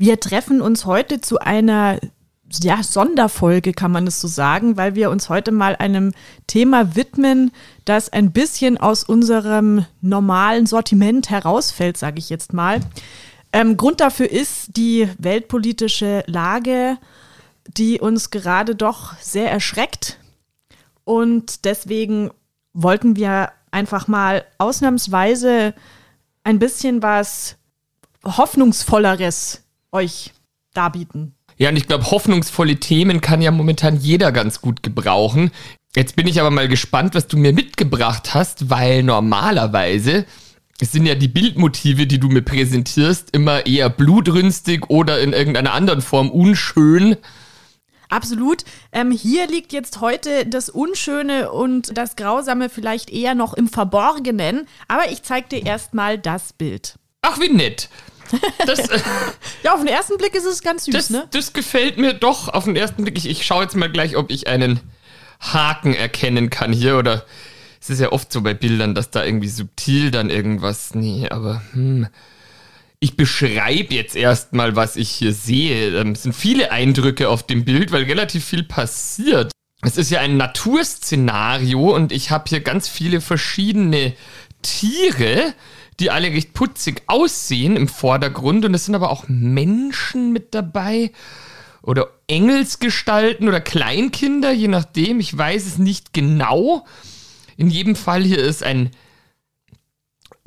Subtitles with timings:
[0.00, 1.98] Wir treffen uns heute zu einer
[2.62, 6.12] ja, Sonderfolge, kann man es so sagen, weil wir uns heute mal einem
[6.46, 7.50] Thema widmen,
[7.84, 12.80] das ein bisschen aus unserem normalen Sortiment herausfällt, sage ich jetzt mal.
[13.52, 16.96] Ähm, Grund dafür ist die weltpolitische Lage,
[17.66, 20.20] die uns gerade doch sehr erschreckt.
[21.04, 22.30] Und deswegen
[22.72, 25.74] wollten wir einfach mal ausnahmsweise
[26.44, 27.56] ein bisschen was
[28.24, 30.32] Hoffnungsvolleres euch
[30.74, 31.34] darbieten.
[31.56, 35.50] Ja, und ich glaube, hoffnungsvolle Themen kann ja momentan jeder ganz gut gebrauchen.
[35.96, 40.26] Jetzt bin ich aber mal gespannt, was du mir mitgebracht hast, weil normalerweise
[40.80, 46.02] sind ja die Bildmotive, die du mir präsentierst, immer eher blutrünstig oder in irgendeiner anderen
[46.02, 47.16] Form unschön.
[48.08, 48.64] Absolut.
[48.92, 54.66] Ähm, hier liegt jetzt heute das Unschöne und das Grausame vielleicht eher noch im Verborgenen.
[54.86, 56.94] Aber ich zeig dir erstmal das Bild.
[57.22, 57.88] Ach, wie nett.
[58.66, 58.88] Das,
[59.62, 61.28] ja, auf den ersten Blick ist es ganz süß, das, ne?
[61.30, 63.16] Das gefällt mir doch auf den ersten Blick.
[63.16, 64.80] Ich, ich schaue jetzt mal gleich, ob ich einen
[65.40, 67.24] Haken erkennen kann hier oder
[67.80, 70.94] es ist ja oft so bei Bildern, dass da irgendwie subtil dann irgendwas.
[70.94, 72.08] Nee, aber hm.
[73.00, 75.96] Ich beschreibe jetzt erstmal, was ich hier sehe.
[75.96, 79.52] Ähm, es sind viele Eindrücke auf dem Bild, weil relativ viel passiert.
[79.82, 84.14] Es ist ja ein Naturszenario und ich habe hier ganz viele verschiedene
[84.62, 85.54] Tiere,
[86.00, 88.64] die alle recht putzig aussehen im Vordergrund.
[88.64, 91.12] Und es sind aber auch Menschen mit dabei
[91.82, 95.20] oder Engelsgestalten oder Kleinkinder, je nachdem.
[95.20, 96.84] Ich weiß es nicht genau.
[97.56, 98.90] In jedem Fall hier ist ein,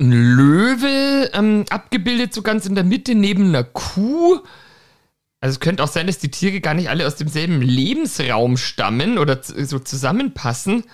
[0.00, 4.40] ein Löwe ähm, abgebildet, so ganz in der Mitte neben einer Kuh.
[5.40, 9.18] Also es könnte auch sein, dass die Tiere gar nicht alle aus demselben Lebensraum stammen
[9.18, 10.84] oder so zusammenpassen.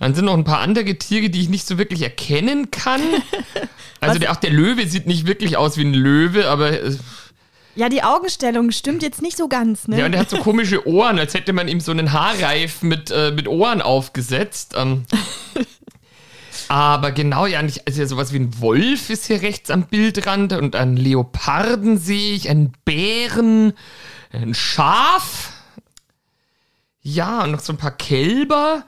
[0.00, 3.00] Dann sind noch ein paar andere Tiere, die ich nicht so wirklich erkennen kann.
[4.00, 6.70] Also der, auch der Löwe sieht nicht wirklich aus wie ein Löwe, aber.
[6.70, 6.96] Äh,
[7.74, 9.98] ja, die Augenstellung stimmt jetzt nicht so ganz, ne?
[9.98, 13.10] Ja, und er hat so komische Ohren, als hätte man ihm so einen Haarreif mit,
[13.10, 14.74] äh, mit Ohren aufgesetzt.
[14.76, 15.04] Ähm,
[16.68, 20.76] aber genau, ja, nicht, also sowas wie ein Wolf ist hier rechts am Bildrand und
[20.76, 23.72] einen Leoparden sehe ich, einen Bären,
[24.32, 25.52] ein Schaf.
[27.02, 28.84] Ja, und noch so ein paar Kälber.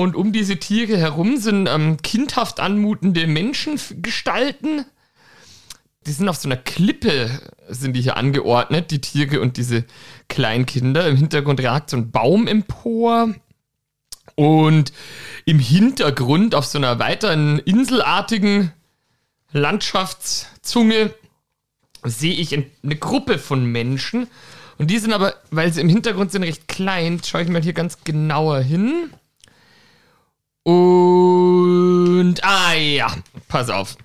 [0.00, 4.86] Und um diese Tiere herum sind ähm, kindhaft anmutende Menschengestalten.
[6.06, 7.28] Die sind auf so einer Klippe,
[7.68, 9.84] sind die hier angeordnet, die Tiere und diese
[10.28, 11.06] Kleinkinder.
[11.06, 13.34] Im Hintergrund ragt so ein Baum empor.
[14.36, 14.94] Und
[15.44, 18.72] im Hintergrund auf so einer weiteren inselartigen
[19.52, 21.12] Landschaftszunge
[22.04, 24.28] sehe ich eine Gruppe von Menschen.
[24.78, 27.20] Und die sind aber, weil sie im Hintergrund sind, recht klein.
[27.22, 29.10] Schaue ich mal hier ganz genauer hin.
[30.62, 33.14] Und, ah ja,
[33.48, 33.96] pass auf.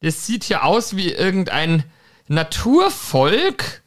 [0.00, 1.84] Das sieht hier aus wie irgendein
[2.28, 3.82] Naturvolk,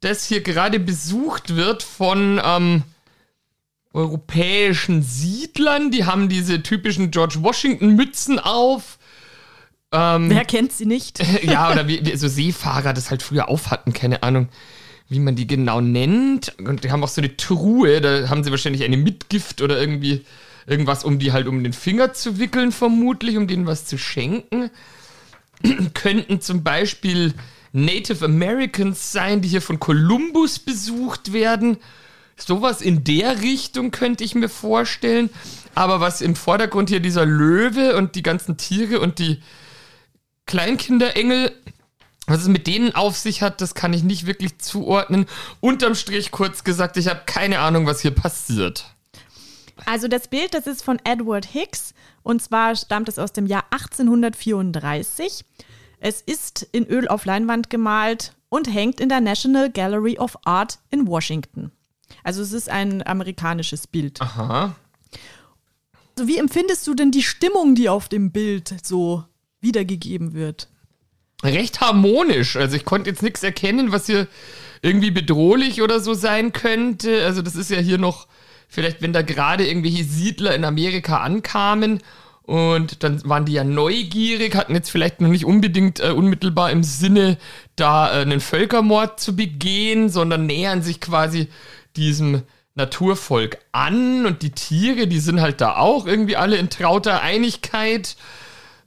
[0.00, 2.82] das hier gerade besucht wird von ähm,
[3.92, 5.90] europäischen Siedlern.
[5.90, 8.98] Die haben diese typischen George Washington-Mützen auf.
[9.92, 11.20] Ähm, Wer kennt sie nicht?
[11.44, 14.48] ja, oder wie, wie so Seefahrer das halt früher auf hatten, keine Ahnung
[15.08, 16.54] wie man die genau nennt.
[16.58, 20.24] Und die haben auch so eine Truhe, da haben sie wahrscheinlich eine Mitgift oder irgendwie
[20.66, 24.70] irgendwas, um die halt um den Finger zu wickeln, vermutlich, um denen was zu schenken.
[25.94, 27.34] Könnten zum Beispiel
[27.72, 31.78] Native Americans sein, die hier von Columbus besucht werden.
[32.36, 35.30] Sowas in der Richtung könnte ich mir vorstellen.
[35.74, 39.40] Aber was im Vordergrund hier dieser Löwe und die ganzen Tiere und die
[40.46, 41.52] Kleinkinderengel,
[42.26, 45.26] was es mit denen auf sich hat, das kann ich nicht wirklich zuordnen.
[45.60, 48.93] Unterm Strich kurz gesagt, ich habe keine Ahnung, was hier passiert.
[49.86, 53.64] Also das Bild, das ist von Edward Hicks und zwar stammt es aus dem Jahr
[53.70, 55.44] 1834.
[56.00, 60.78] Es ist in Öl auf Leinwand gemalt und hängt in der National Gallery of Art
[60.90, 61.72] in Washington.
[62.22, 64.20] Also es ist ein amerikanisches Bild.
[64.20, 64.76] Aha.
[66.16, 69.24] Also wie empfindest du denn die Stimmung, die auf dem Bild so
[69.60, 70.68] wiedergegeben wird?
[71.42, 72.56] Recht harmonisch.
[72.56, 74.28] Also ich konnte jetzt nichts erkennen, was hier
[74.82, 77.24] irgendwie bedrohlich oder so sein könnte.
[77.24, 78.28] Also das ist ja hier noch
[78.68, 82.00] vielleicht wenn da gerade irgendwelche Siedler in Amerika ankamen
[82.42, 86.82] Und dann waren die ja neugierig, hatten jetzt vielleicht noch nicht unbedingt äh, unmittelbar im
[86.82, 87.38] Sinne,
[87.74, 91.48] da äh, einen Völkermord zu begehen, sondern nähern sich quasi
[91.96, 92.42] diesem
[92.74, 94.26] Naturvolk an.
[94.26, 98.16] Und die Tiere, die sind halt da auch irgendwie alle in trauter Einigkeit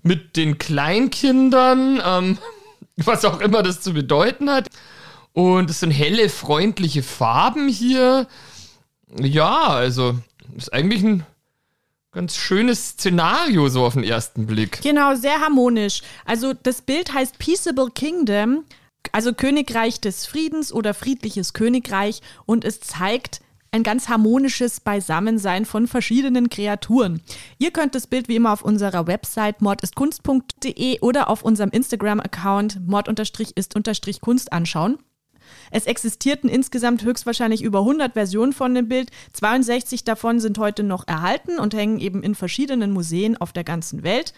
[0.03, 2.37] mit den Kleinkindern, ähm,
[2.95, 4.67] was auch immer das zu bedeuten hat.
[5.33, 8.27] Und es sind helle, freundliche Farben hier.
[9.15, 10.17] Ja, also
[10.55, 11.25] ist eigentlich ein
[12.11, 14.81] ganz schönes Szenario so auf den ersten Blick.
[14.81, 16.01] Genau, sehr harmonisch.
[16.25, 18.65] Also das Bild heißt Peaceable Kingdom,
[19.11, 25.87] also Königreich des Friedens oder friedliches Königreich und es zeigt ein ganz harmonisches Beisammensein von
[25.87, 27.21] verschiedenen Kreaturen.
[27.59, 34.53] Ihr könnt das Bild wie immer auf unserer Website mordistkunst.de oder auf unserem Instagram-Account mord-ist-kunst
[34.53, 34.97] anschauen.
[35.71, 39.11] Es existierten insgesamt höchstwahrscheinlich über 100 Versionen von dem Bild.
[39.33, 44.03] 62 davon sind heute noch erhalten und hängen eben in verschiedenen Museen auf der ganzen
[44.03, 44.33] Welt.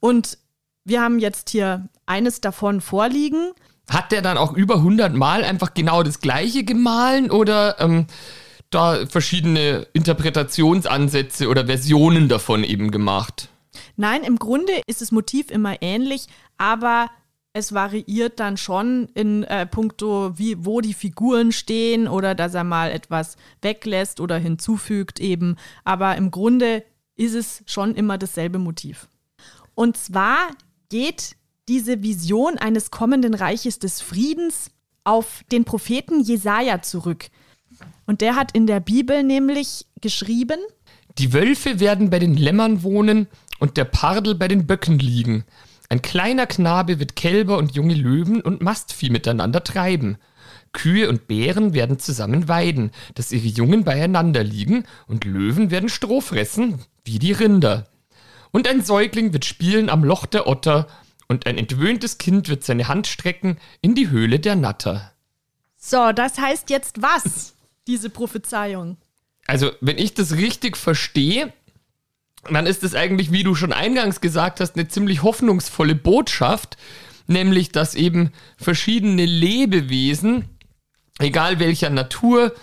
[0.00, 0.38] Und
[0.84, 3.52] wir haben jetzt hier eines davon vorliegen.
[3.88, 8.06] Hat der dann auch über 100 Mal einfach genau das gleiche gemahlen oder ähm,
[8.70, 13.48] da verschiedene Interpretationsansätze oder Versionen davon eben gemacht?
[13.96, 16.26] Nein, im Grunde ist das Motiv immer ähnlich,
[16.56, 17.10] aber
[17.58, 22.64] es variiert dann schon in äh, puncto, wie, wo die Figuren stehen oder dass er
[22.64, 25.56] mal etwas weglässt oder hinzufügt eben.
[25.84, 26.84] Aber im Grunde
[27.16, 29.08] ist es schon immer dasselbe Motiv.
[29.74, 30.38] Und zwar
[30.88, 31.36] geht
[31.68, 34.70] diese Vision eines kommenden Reiches des Friedens
[35.04, 37.28] auf den Propheten Jesaja zurück.
[38.06, 40.60] Und der hat in der Bibel nämlich geschrieben:
[41.18, 43.26] Die Wölfe werden bei den Lämmern wohnen
[43.58, 45.44] und der Pardel bei den Böcken liegen.
[45.88, 50.18] Ein kleiner Knabe wird Kälber und junge Löwen und Mastvieh miteinander treiben.
[50.72, 56.20] Kühe und Bären werden zusammen weiden, dass ihre Jungen beieinander liegen, und Löwen werden Stroh
[56.20, 57.86] fressen, wie die Rinder.
[58.50, 60.88] Und ein Säugling wird spielen am Loch der Otter,
[61.26, 65.12] und ein entwöhntes Kind wird seine Hand strecken in die Höhle der Natter.
[65.76, 67.54] So, das heißt jetzt was,
[67.86, 68.98] diese Prophezeiung?
[69.46, 71.52] Also, wenn ich das richtig verstehe,
[72.50, 76.76] dann ist es eigentlich, wie du schon eingangs gesagt hast, eine ziemlich hoffnungsvolle Botschaft,
[77.26, 80.44] nämlich dass eben verschiedene Lebewesen,
[81.18, 82.54] egal welcher Natur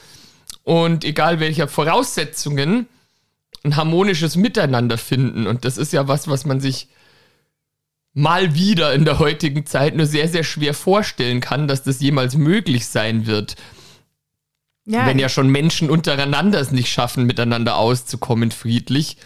[0.64, 2.88] und egal welcher Voraussetzungen,
[3.64, 5.48] ein harmonisches Miteinander finden.
[5.48, 6.88] Und das ist ja was, was man sich
[8.14, 12.36] mal wieder in der heutigen Zeit nur sehr, sehr schwer vorstellen kann, dass das jemals
[12.36, 13.56] möglich sein wird.
[14.86, 15.06] Ja.
[15.06, 19.18] Wenn ja schon Menschen untereinander es nicht schaffen, miteinander auszukommen, friedlich.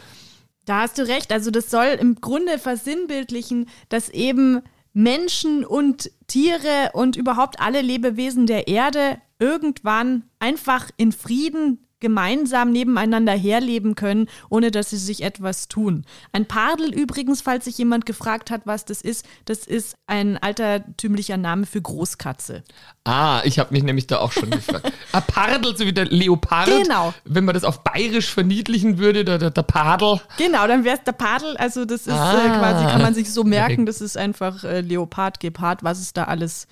[0.65, 1.31] Da hast du recht.
[1.31, 4.61] Also das soll im Grunde versinnbildlichen, dass eben
[4.93, 13.33] Menschen und Tiere und überhaupt alle Lebewesen der Erde irgendwann einfach in Frieden gemeinsam nebeneinander
[13.33, 16.05] herleben können, ohne dass sie sich etwas tun.
[16.31, 21.37] Ein Pardel übrigens, falls sich jemand gefragt hat, was das ist, das ist ein altertümlicher
[21.37, 22.63] Name für Großkatze.
[23.03, 24.85] Ah, ich habe mich nämlich da auch schon gefragt.
[24.85, 26.67] Ein ah, Pardel, so wie der Leopard.
[26.67, 27.13] Genau.
[27.25, 30.21] Wenn man das auf bayerisch verniedlichen würde, der, der, der Pardel.
[30.37, 31.57] Genau, dann wäre es der Pardel.
[31.57, 32.45] Also das ist äh, ah.
[32.45, 36.13] äh, quasi, kann man sich so merken, das ist einfach äh, Leopard, Gepard, was es
[36.13, 36.67] da alles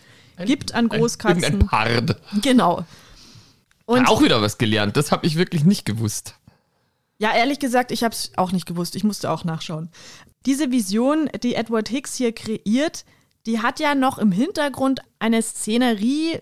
[0.46, 1.44] gibt an Großkatzen.
[1.44, 2.18] Ein, ein Pard.
[2.42, 2.86] Genau.
[3.88, 4.98] Und auch wieder was gelernt.
[4.98, 6.36] Das habe ich wirklich nicht gewusst.
[7.20, 8.96] Ja, ehrlich gesagt, ich habe es auch nicht gewusst.
[8.96, 9.90] Ich musste auch nachschauen.
[10.46, 13.06] Diese Vision, die Edward Hicks hier kreiert,
[13.46, 16.40] die hat ja noch im Hintergrund eine Szenerie,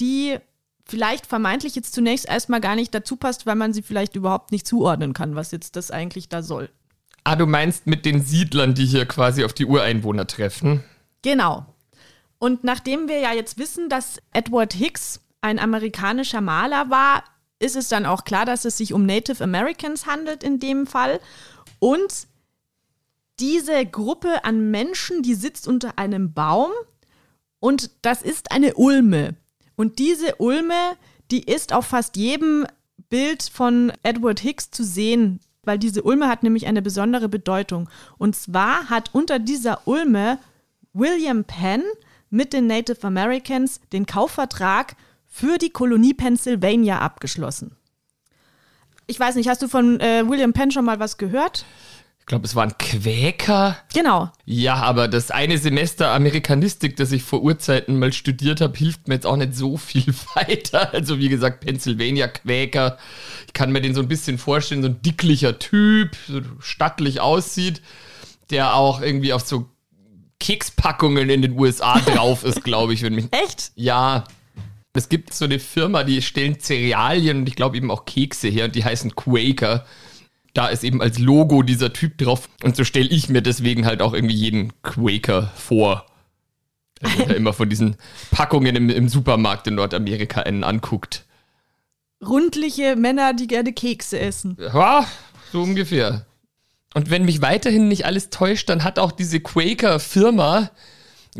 [0.00, 0.38] die
[0.84, 4.66] vielleicht vermeintlich jetzt zunächst erstmal gar nicht dazu passt, weil man sie vielleicht überhaupt nicht
[4.66, 6.68] zuordnen kann, was jetzt das eigentlich da soll.
[7.22, 10.82] Ah, du meinst mit den Siedlern, die hier quasi auf die Ureinwohner treffen?
[11.22, 11.64] Genau.
[12.38, 17.24] Und nachdem wir ja jetzt wissen, dass Edward Hicks ein amerikanischer Maler war,
[17.58, 21.20] ist es dann auch klar, dass es sich um Native Americans handelt in dem Fall.
[21.78, 22.26] Und
[23.40, 26.70] diese Gruppe an Menschen, die sitzt unter einem Baum
[27.60, 29.34] und das ist eine Ulme.
[29.76, 30.96] Und diese Ulme,
[31.30, 32.66] die ist auf fast jedem
[33.08, 37.88] Bild von Edward Hicks zu sehen, weil diese Ulme hat nämlich eine besondere Bedeutung.
[38.16, 40.38] Und zwar hat unter dieser Ulme
[40.92, 41.82] William Penn
[42.30, 44.96] mit den Native Americans den Kaufvertrag
[45.38, 47.76] für die Kolonie Pennsylvania abgeschlossen.
[49.06, 51.64] Ich weiß nicht, hast du von äh, William Penn schon mal was gehört?
[52.18, 53.78] Ich glaube, es war ein Quäker.
[53.94, 54.30] Genau.
[54.44, 59.14] Ja, aber das eine Semester Amerikanistik, das ich vor Urzeiten mal studiert habe, hilft mir
[59.14, 60.92] jetzt auch nicht so viel weiter.
[60.92, 62.98] Also wie gesagt, Pennsylvania Quäker.
[63.46, 67.80] Ich kann mir den so ein bisschen vorstellen, so ein dicklicher Typ, so stattlich aussieht,
[68.50, 69.70] der auch irgendwie auf so
[70.40, 73.02] Kekspackungen in den USA drauf ist, glaube ich.
[73.02, 73.72] Wenn mich Echt?
[73.74, 74.24] Ja,
[74.98, 78.66] es gibt so eine Firma, die stellen Cerealien und ich glaube eben auch Kekse her
[78.66, 79.86] und die heißen Quaker.
[80.54, 82.48] da ist eben als Logo dieser Typ drauf.
[82.64, 86.06] Und so stelle ich mir deswegen halt auch irgendwie jeden Quaker vor.
[87.00, 87.96] Der ja immer von diesen
[88.32, 91.24] Packungen im, im Supermarkt in Nordamerika einen anguckt.
[92.26, 94.56] Rundliche Männer, die gerne Kekse essen.
[94.60, 95.06] Ja,
[95.52, 96.26] so ungefähr.
[96.94, 100.70] Und wenn mich weiterhin nicht alles täuscht, dann hat auch diese Quaker-Firma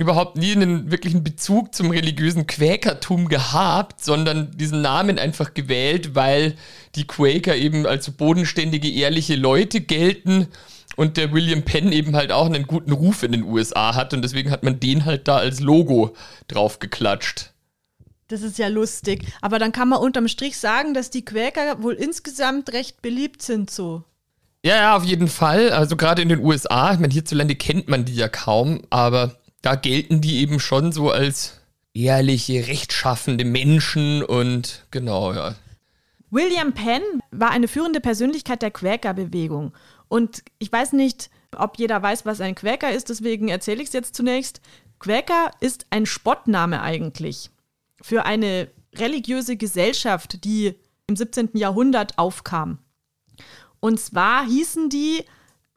[0.00, 6.54] überhaupt nie einen wirklichen Bezug zum religiösen Quäkertum gehabt, sondern diesen Namen einfach gewählt, weil
[6.94, 10.48] die Quaker eben als bodenständige, ehrliche Leute gelten
[10.96, 14.22] und der William Penn eben halt auch einen guten Ruf in den USA hat und
[14.22, 16.14] deswegen hat man den halt da als Logo
[16.48, 17.52] drauf geklatscht.
[18.28, 19.24] Das ist ja lustig.
[19.40, 23.70] Aber dann kann man unterm Strich sagen, dass die Quäker wohl insgesamt recht beliebt sind
[23.70, 24.04] so.
[24.64, 25.70] Ja, ja, auf jeden Fall.
[25.70, 29.74] Also gerade in den USA, ich meine, hierzulande kennt man die ja kaum, aber da
[29.74, 31.60] gelten die eben schon so als
[31.94, 35.54] ehrliche, rechtschaffende Menschen und genau, ja.
[36.30, 39.72] William Penn war eine führende Persönlichkeit der Quäkerbewegung.
[40.08, 43.94] Und ich weiß nicht, ob jeder weiß, was ein Quäker ist, deswegen erzähle ich es
[43.94, 44.60] jetzt zunächst.
[44.98, 47.50] Quäker ist ein Spottname eigentlich
[48.02, 50.74] für eine religiöse Gesellschaft, die
[51.06, 51.50] im 17.
[51.54, 52.78] Jahrhundert aufkam.
[53.80, 55.24] Und zwar hießen die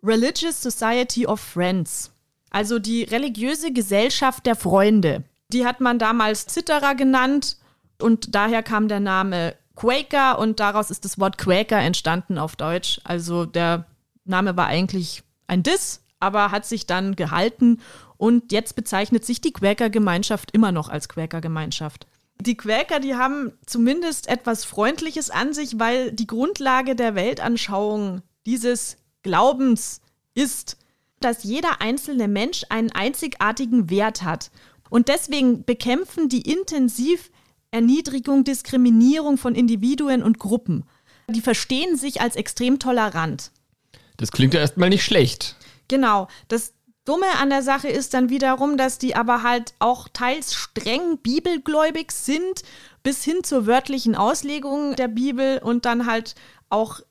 [0.04, 2.12] Religious Society of Friends,
[2.52, 5.24] also die religiöse Gesellschaft der Freunde.
[5.52, 7.58] Die hat man damals Zitterer genannt
[8.00, 13.02] und daher kam der Name Quaker und daraus ist das Wort Quaker entstanden auf Deutsch.
[13.04, 13.86] Also der
[14.26, 17.82] Name war eigentlich ein Diss, aber hat sich dann gehalten
[18.18, 22.06] und jetzt bezeichnet sich die Quäker-Gemeinschaft immer noch als Quäker-Gemeinschaft.
[22.40, 28.98] Die Quäker, die haben zumindest etwas Freundliches an sich, weil die Grundlage der Weltanschauung dieses
[29.24, 30.02] Glaubens
[30.34, 30.78] ist,
[31.22, 34.52] dass jeder einzelne Mensch einen einzigartigen Wert hat.
[34.90, 37.32] Und deswegen bekämpfen die intensiv
[37.72, 40.84] Erniedrigung, Diskriminierung von Individuen und Gruppen.
[41.30, 43.52] Die verstehen sich als extrem tolerant.
[44.18, 45.56] Das klingt ja erstmal nicht schlecht.
[45.88, 46.28] Genau.
[46.50, 46.74] Das
[47.06, 52.12] Dumme an der Sache ist dann wiederum, dass die aber halt auch teils streng bibelgläubig
[52.12, 52.62] sind,
[53.02, 56.36] bis hin zur wörtlichen Auslegung der Bibel und dann halt
[56.70, 57.02] auch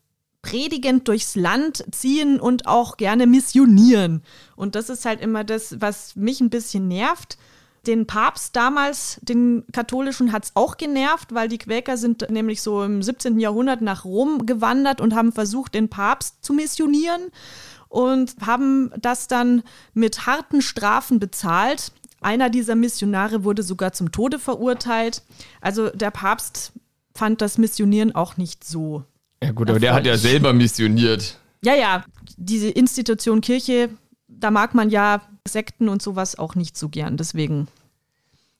[0.43, 4.23] predigend durchs Land ziehen und auch gerne missionieren.
[4.57, 7.39] Und das ist halt immer das, was mich ein bisschen nervt.
[7.87, 12.83] Den Papst damals, den katholischen, hat es auch genervt, weil die Quäker sind nämlich so
[12.83, 13.41] im 17.
[13.41, 17.31] Jahrhundert nach Rom gewandert und haben versucht, den Papst zu missionieren
[17.89, 19.63] und haben das dann
[19.95, 21.93] mit harten Strafen bezahlt.
[22.21, 25.23] Einer dieser Missionare wurde sogar zum Tode verurteilt.
[25.63, 26.73] Also der Papst
[27.15, 29.05] fand das Missionieren auch nicht so.
[29.43, 31.39] Ja gut, aber der hat ja selber missioniert.
[31.65, 32.05] Ja, ja,
[32.37, 33.91] diese Institution Kirche,
[34.29, 37.17] da mag man ja Sekten und sowas auch nicht so gern.
[37.17, 37.69] Deswegen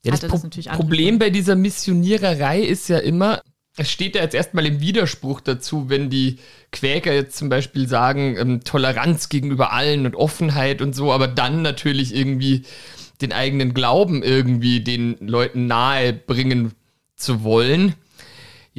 [0.03, 3.43] ja, das, das Pro Problem bei dieser Missioniererei ist ja immer,
[3.77, 6.39] es steht ja jetzt erstmal im Widerspruch dazu, wenn die
[6.73, 11.63] Quäker jetzt zum Beispiel sagen, ähm, Toleranz gegenüber allen und Offenheit und so, aber dann
[11.63, 12.63] natürlich irgendwie
[13.21, 16.73] den eigenen Glauben irgendwie den Leuten nahe bringen
[17.17, 17.95] zu wollen.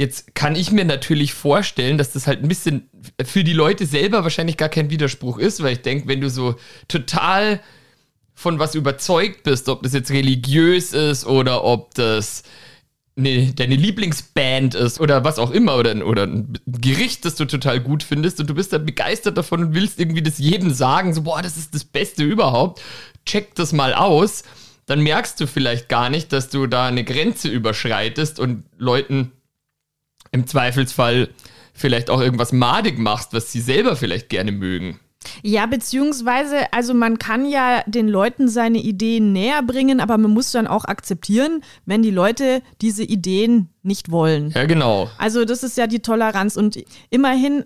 [0.01, 2.89] Jetzt kann ich mir natürlich vorstellen, dass das halt ein bisschen
[3.23, 6.55] für die Leute selber wahrscheinlich gar kein Widerspruch ist, weil ich denke, wenn du so
[6.87, 7.61] total
[8.33, 12.41] von was überzeugt bist, ob das jetzt religiös ist oder ob das
[13.15, 17.79] ne, deine Lieblingsband ist oder was auch immer oder, oder ein Gericht, das du total
[17.79, 21.21] gut findest und du bist da begeistert davon und willst irgendwie das jedem sagen, so,
[21.21, 22.81] boah, das ist das Beste überhaupt,
[23.27, 24.45] check das mal aus,
[24.87, 29.33] dann merkst du vielleicht gar nicht, dass du da eine Grenze überschreitest und Leuten
[30.31, 31.29] im Zweifelsfall
[31.73, 34.99] vielleicht auch irgendwas madig machst, was sie selber vielleicht gerne mögen.
[35.43, 40.51] Ja, beziehungsweise, also man kann ja den Leuten seine Ideen näher bringen, aber man muss
[40.51, 44.49] dann auch akzeptieren, wenn die Leute diese Ideen nicht wollen.
[44.51, 45.09] Ja, genau.
[45.17, 47.65] Also das ist ja die Toleranz und immerhin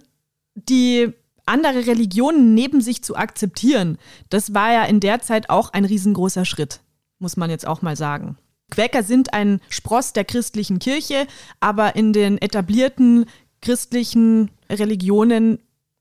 [0.56, 1.14] die
[1.46, 3.98] andere Religionen neben sich zu akzeptieren,
[4.30, 6.82] das war ja in der Zeit auch ein riesengroßer Schritt,
[7.20, 8.38] muss man jetzt auch mal sagen.
[8.72, 11.28] Quäker sind ein Spross der christlichen Kirche,
[11.60, 13.26] aber in den etablierten
[13.62, 15.60] christlichen Religionen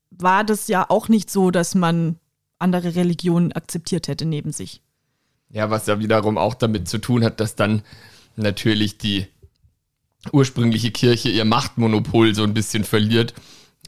[0.09, 2.17] war das ja auch nicht so, dass man
[2.59, 4.81] andere Religionen akzeptiert hätte neben sich.
[5.49, 7.83] Ja, was ja wiederum auch damit zu tun hat, dass dann
[8.35, 9.27] natürlich die
[10.31, 13.33] ursprüngliche Kirche ihr Machtmonopol so ein bisschen verliert,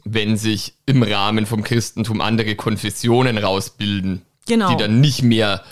[0.04, 4.70] wenn sich im Rahmen vom Christentum andere Konfessionen rausbilden, genau.
[4.70, 5.64] die dann nicht mehr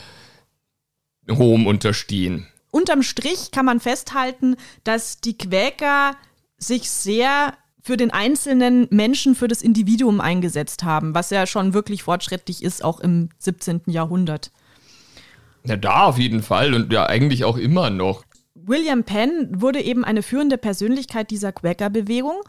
[1.29, 2.47] Rom unterstehen.
[2.77, 6.15] Unterm Strich kann man festhalten, dass die Quäker
[6.59, 12.03] sich sehr für den einzelnen Menschen, für das Individuum eingesetzt haben, was ja schon wirklich
[12.03, 13.85] fortschrittlich ist, auch im 17.
[13.87, 14.51] Jahrhundert.
[15.65, 18.25] Ja, da auf jeden Fall und ja eigentlich auch immer noch.
[18.55, 22.43] William Penn wurde eben eine führende Persönlichkeit dieser Quäker-Bewegung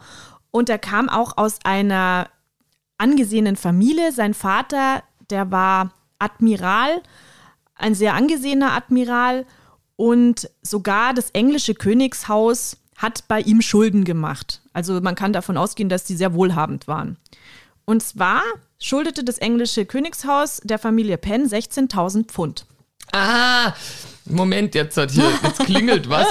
[0.50, 2.28] und er kam auch aus einer
[2.98, 4.12] angesehenen Familie.
[4.12, 7.00] Sein Vater, der war Admiral,
[7.76, 9.46] ein sehr angesehener Admiral
[9.98, 14.60] und sogar das englische Königshaus hat bei ihm Schulden gemacht.
[14.72, 17.16] Also man kann davon ausgehen, dass die sehr wohlhabend waren.
[17.84, 18.42] Und zwar
[18.78, 22.64] schuldete das englische Königshaus der Familie Penn 16.000 Pfund.
[23.12, 23.74] Ah,
[24.24, 26.28] Moment, jetzt hat hier, jetzt klingelt was.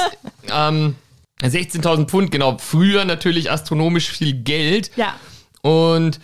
[0.50, 0.96] ähm,
[1.42, 2.58] 16.000 Pfund, genau.
[2.60, 4.92] Früher natürlich astronomisch viel Geld.
[4.96, 5.14] Ja.
[5.62, 6.22] Und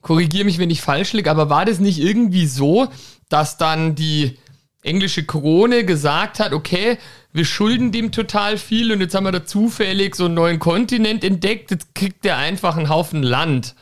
[0.00, 2.88] korrigiere mich, wenn ich falsch liege, aber war das nicht irgendwie so,
[3.28, 4.38] dass dann die
[4.86, 6.98] englische Krone gesagt hat, okay,
[7.32, 11.24] wir schulden dem total viel und jetzt haben wir da zufällig so einen neuen Kontinent
[11.24, 13.74] entdeckt, jetzt kriegt der einfach einen Haufen Land.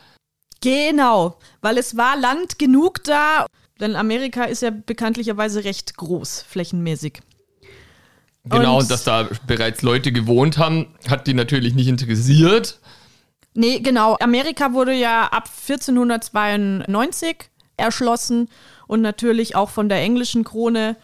[0.61, 3.45] Genau, weil es war Land genug da,
[3.79, 7.21] denn Amerika ist ja bekanntlicherweise recht groß, flächenmäßig.
[8.45, 12.79] Genau, und, und dass da bereits Leute gewohnt haben, hat die natürlich nicht interessiert.
[13.55, 14.17] Nee, genau.
[14.19, 18.49] Amerika wurde ja ab 1492 erschlossen
[18.87, 20.95] und natürlich auch von der englischen Krone.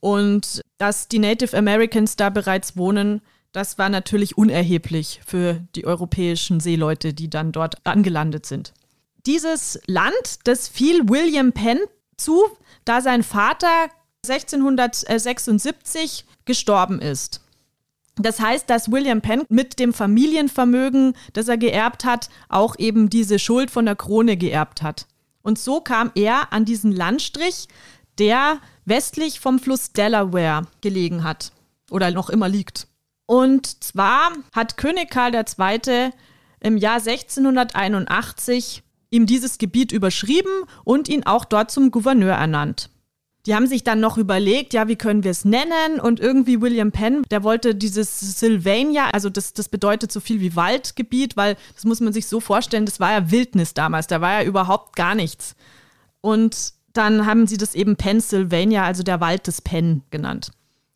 [0.00, 6.60] Und dass die Native Americans da bereits wohnen, das war natürlich unerheblich für die europäischen
[6.60, 8.74] Seeleute, die dann dort angelandet sind.
[9.24, 11.78] Dieses Land, das fiel William Penn
[12.16, 12.44] zu,
[12.84, 13.88] da sein Vater
[14.28, 17.40] 1676 gestorben ist.
[18.16, 23.38] Das heißt, dass William Penn mit dem Familienvermögen, das er geerbt hat, auch eben diese
[23.38, 25.06] Schuld von der Krone geerbt hat.
[25.46, 27.68] Und so kam er an diesen Landstrich,
[28.18, 31.52] der westlich vom Fluss Delaware gelegen hat
[31.88, 32.88] oder noch immer liegt.
[33.26, 36.10] Und zwar hat König Karl II.
[36.58, 40.50] im Jahr 1681 ihm dieses Gebiet überschrieben
[40.82, 42.90] und ihn auch dort zum Gouverneur ernannt.
[43.46, 46.00] Die haben sich dann noch überlegt, ja, wie können wir es nennen?
[46.00, 50.56] Und irgendwie William Penn, der wollte dieses Sylvania, also das, das bedeutet so viel wie
[50.56, 54.42] Waldgebiet, weil das muss man sich so vorstellen, das war ja Wildnis damals, da war
[54.42, 55.54] ja überhaupt gar nichts.
[56.20, 60.50] Und dann haben sie das eben Pennsylvania, also der Wald des Penn genannt.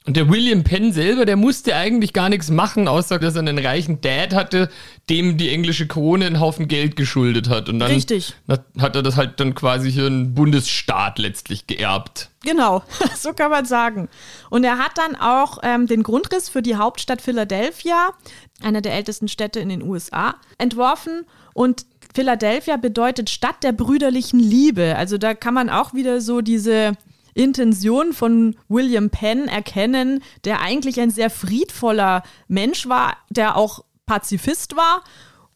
[0.06, 3.58] Und der William Penn selber, der musste eigentlich gar nichts machen, außer dass er einen
[3.58, 4.70] reichen Dad hatte,
[5.10, 7.68] dem die englische Krone einen Haufen Geld geschuldet hat.
[7.68, 8.34] Und dann Richtig.
[8.48, 12.30] hat er das halt dann quasi hier einen Bundesstaat letztlich geerbt.
[12.42, 12.82] Genau,
[13.16, 14.08] so kann man sagen.
[14.48, 18.14] Und er hat dann auch ähm, den Grundriss für die Hauptstadt Philadelphia,
[18.62, 21.26] einer der ältesten Städte in den USA, entworfen.
[21.52, 21.84] Und
[22.14, 24.96] Philadelphia bedeutet Stadt der brüderlichen Liebe.
[24.96, 26.96] Also da kann man auch wieder so diese
[27.34, 34.76] Intention von William Penn erkennen, der eigentlich ein sehr friedvoller Mensch war, der auch Pazifist
[34.76, 35.02] war.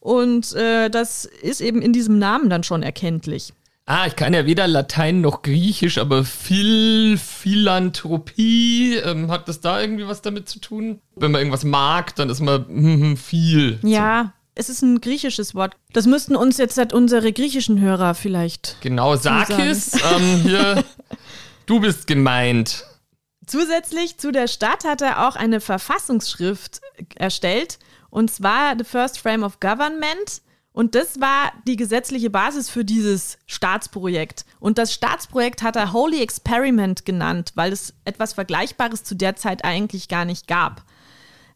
[0.01, 3.53] Und äh, das ist eben in diesem Namen dann schon erkenntlich.
[3.87, 9.79] Ah, ich kann ja weder Latein noch Griechisch, aber Phil, Philanthropie, ähm, hat das da
[9.79, 11.01] irgendwie was damit zu tun?
[11.17, 13.79] Wenn man irgendwas mag, dann ist man hm, hm, viel.
[13.83, 15.77] Ja, es ist ein griechisches Wort.
[15.93, 18.77] Das müssten uns jetzt halt unsere griechischen Hörer vielleicht.
[18.81, 20.85] Genau, Sakis, ähm, hier
[21.67, 22.85] Du bist gemeint.
[23.47, 26.81] Zusätzlich zu der Stadt hat er auch eine Verfassungsschrift
[27.15, 27.79] erstellt,
[28.11, 30.43] und zwar The First Frame of Government.
[30.73, 34.45] Und das war die gesetzliche Basis für dieses Staatsprojekt.
[34.61, 39.65] Und das Staatsprojekt hat er Holy Experiment genannt, weil es etwas Vergleichbares zu der Zeit
[39.65, 40.83] eigentlich gar nicht gab.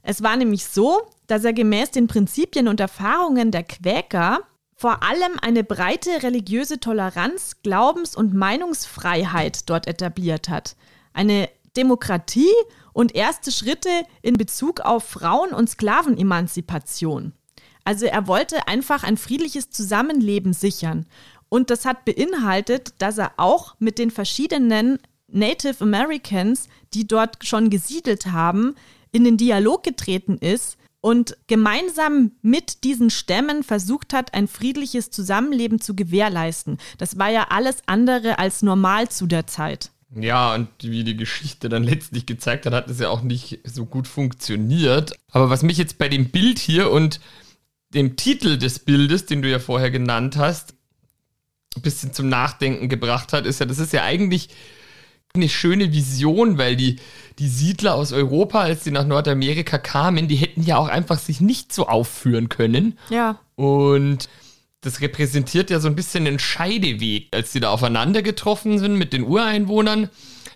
[0.03, 4.41] Es war nämlich so, dass er gemäß den Prinzipien und Erfahrungen der Quäker
[4.79, 10.77] vor allem eine breite religiöse Toleranz, Glaubens- und Meinungsfreiheit dort etabliert hat.
[11.13, 12.55] Eine Demokratie
[12.93, 13.91] und erste Schritte
[14.23, 17.33] in Bezug auf Frauen- und Sklavenemanzipation.
[17.83, 21.07] Also er wollte einfach ein friedliches Zusammenleben sichern.
[21.49, 27.69] Und das hat beinhaltet, dass er auch mit den verschiedenen Native Americans, die dort schon
[27.69, 28.77] gesiedelt haben,
[29.11, 35.81] in den Dialog getreten ist und gemeinsam mit diesen Stämmen versucht hat, ein friedliches Zusammenleben
[35.81, 36.79] zu gewährleisten.
[36.99, 39.91] Das war ja alles andere als normal zu der Zeit.
[40.15, 43.85] Ja, und wie die Geschichte dann letztlich gezeigt hat, hat es ja auch nicht so
[43.85, 45.13] gut funktioniert.
[45.31, 47.21] Aber was mich jetzt bei dem Bild hier und
[47.91, 50.75] dem Titel des Bildes, den du ja vorher genannt hast,
[51.77, 54.49] ein bisschen zum Nachdenken gebracht hat, ist ja, das ist ja eigentlich
[55.35, 56.97] eine schöne Vision, weil die,
[57.39, 61.41] die Siedler aus Europa, als sie nach Nordamerika kamen, die hätten ja auch einfach sich
[61.41, 62.99] nicht so aufführen können.
[63.11, 63.39] Ja.
[63.55, 64.29] Und
[64.81, 69.13] das repräsentiert ja so ein bisschen den Scheideweg, als sie da aufeinander getroffen sind mit
[69.13, 70.09] den Ureinwohnern.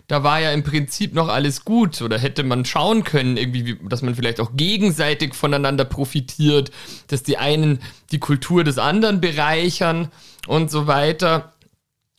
[0.07, 4.01] Da war ja im Prinzip noch alles gut oder hätte man schauen können, irgendwie, dass
[4.01, 6.71] man vielleicht auch gegenseitig voneinander profitiert,
[7.07, 7.79] dass die einen
[8.11, 10.09] die Kultur des anderen bereichern
[10.47, 11.52] und so weiter.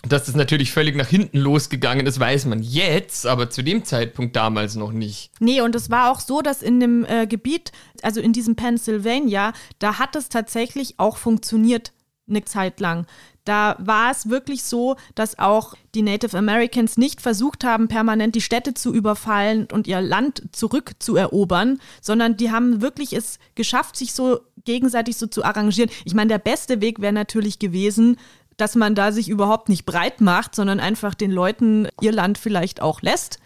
[0.08, 4.36] Dass das natürlich völlig nach hinten losgegangen ist, weiß man jetzt, aber zu dem Zeitpunkt
[4.36, 5.30] damals noch nicht.
[5.40, 9.52] Nee, und es war auch so, dass in dem äh, Gebiet, also in diesem Pennsylvania,
[9.78, 11.92] da hat es tatsächlich auch funktioniert
[12.28, 13.06] eine Zeit lang.
[13.44, 18.40] Da war es wirklich so, dass auch die Native Americans nicht versucht haben, permanent die
[18.40, 24.40] Städte zu überfallen und ihr Land zurückzuerobern, sondern die haben wirklich es geschafft, sich so
[24.64, 25.90] gegenseitig so zu arrangieren.
[26.06, 28.16] Ich meine, der beste Weg wäre natürlich gewesen,
[28.56, 32.80] dass man da sich überhaupt nicht breit macht, sondern einfach den Leuten ihr Land vielleicht
[32.80, 33.38] auch lässt.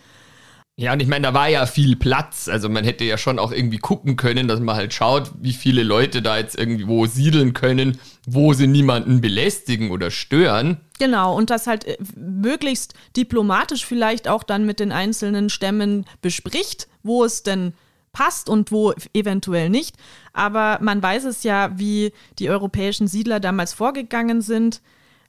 [0.81, 2.49] Ja, und ich meine, da war ja viel Platz.
[2.49, 5.83] Also man hätte ja schon auch irgendwie gucken können, dass man halt schaut, wie viele
[5.83, 10.77] Leute da jetzt irgendwo siedeln können, wo sie niemanden belästigen oder stören.
[11.01, 16.87] Genau, und das halt äh, möglichst diplomatisch vielleicht auch dann mit den einzelnen Stämmen bespricht,
[17.03, 17.73] wo es denn
[18.13, 19.97] passt und wo eventuell nicht.
[20.33, 24.81] Aber man weiß es ja, wie die europäischen Siedler damals vorgegangen sind.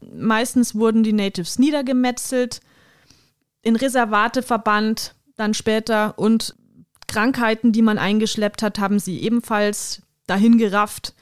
[0.01, 2.61] Meistens wurden die Natives niedergemetzelt,
[3.61, 6.55] in Reservate verbannt, dann später und
[7.07, 11.13] Krankheiten, die man eingeschleppt hat, haben sie ebenfalls dahin gerafft.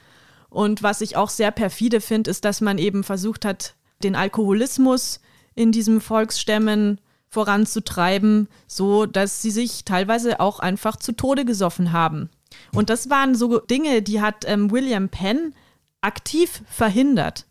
[0.50, 5.20] Und was ich auch sehr perfide finde, ist, dass man eben versucht hat, den Alkoholismus
[5.54, 12.30] in diesen Volksstämmen voranzutreiben, so dass sie sich teilweise auch einfach zu Tode gesoffen haben.
[12.72, 15.54] Und das waren so Dinge, die hat ähm, William Penn
[16.00, 17.46] aktiv verhindert.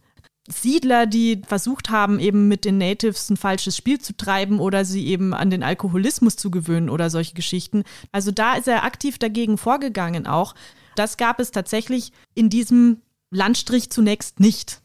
[0.48, 5.06] Siedler, die versucht haben, eben mit den Natives ein falsches Spiel zu treiben oder sie
[5.08, 7.84] eben an den Alkoholismus zu gewöhnen oder solche Geschichten.
[8.12, 10.56] Also da ist er aktiv dagegen vorgegangen auch.
[10.96, 14.82] Das gab es tatsächlich in diesem Landstrich zunächst nicht.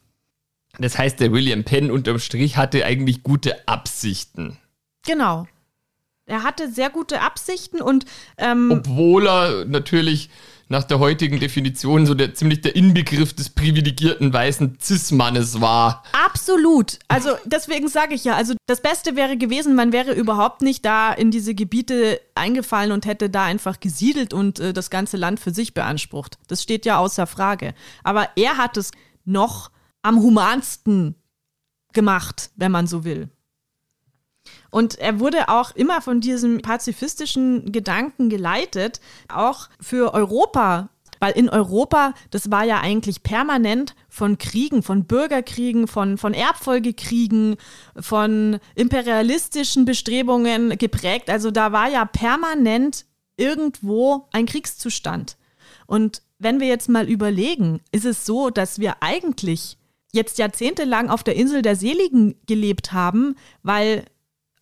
[0.79, 4.59] Das heißt, der William Penn unterm Strich hatte eigentlich gute Absichten.
[5.07, 5.47] Genau.
[6.27, 8.05] Er hatte sehr gute Absichten und
[8.39, 10.31] ähm, obwohl er natürlich
[10.73, 16.03] nach der heutigen Definition so der ziemlich der Inbegriff des privilegierten weißen Cis-Mannes war.
[16.13, 16.99] Absolut.
[17.09, 21.13] Also deswegen sage ich ja, also das Beste wäre gewesen, man wäre überhaupt nicht da
[21.13, 25.53] in diese Gebiete eingefallen und hätte da einfach gesiedelt und äh, das ganze Land für
[25.53, 26.39] sich beansprucht.
[26.49, 27.75] Das steht ja außer Frage.
[28.03, 28.93] Aber er hat es
[29.27, 31.17] noch am humansten
[31.93, 33.29] gemacht, wenn man so will.
[34.73, 40.89] Und er wurde auch immer von diesem pazifistischen Gedanken geleitet, auch für Europa
[41.21, 47.59] weil in Europa, das war ja eigentlich permanent von Kriegen, von Bürgerkriegen, von, von Erbfolgekriegen,
[47.95, 51.31] von imperialistischen Bestrebungen geprägt.
[51.31, 53.05] Also da war ja permanent
[53.37, 55.37] irgendwo ein Kriegszustand.
[55.87, 59.79] Und wenn wir jetzt mal überlegen, ist es so, dass wir eigentlich
[60.13, 64.07] jetzt jahrzehntelang auf der Insel der Seligen gelebt haben, weil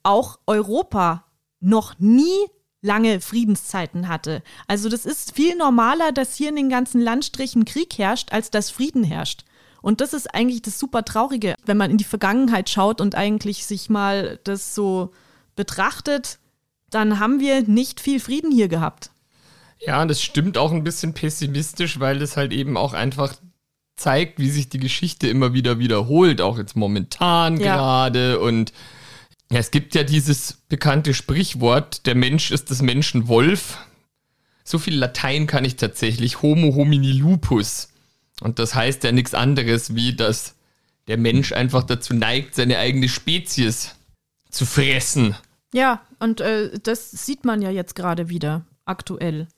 [0.03, 1.25] auch Europa
[1.61, 2.47] noch nie
[2.83, 4.43] lange Friedenszeiten hatte.
[4.67, 8.71] Also das ist viel normaler, dass hier in den ganzen Landstrichen Krieg herrscht, als dass
[8.71, 9.45] Frieden herrscht.
[9.83, 13.67] Und das ist eigentlich das super Traurige, wenn man in die Vergangenheit schaut und eigentlich
[13.67, 15.13] sich mal das so
[15.57, 16.39] betrachtet,
[16.91, 19.11] dann haben wir nicht viel Frieden hier gehabt.
[19.79, 23.35] Ja, das stimmt auch ein bisschen pessimistisch, weil das halt eben auch einfach
[23.97, 27.77] zeigt, wie sich die Geschichte immer wieder wiederholt, auch jetzt momentan ja.
[27.77, 28.73] gerade und
[29.53, 33.79] ja, es gibt ja dieses bekannte Sprichwort, der Mensch ist des Menschen Wolf.
[34.63, 36.43] So viel Latein kann ich tatsächlich.
[36.43, 37.89] Homo homini lupus.
[38.41, 40.55] Und das heißt ja nichts anderes, wie dass
[41.09, 43.97] der Mensch einfach dazu neigt, seine eigene Spezies
[44.51, 45.35] zu fressen.
[45.75, 49.49] Ja, und äh, das sieht man ja jetzt gerade wieder, aktuell.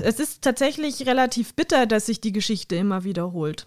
[0.00, 3.66] Es ist tatsächlich relativ bitter, dass sich die Geschichte immer wiederholt.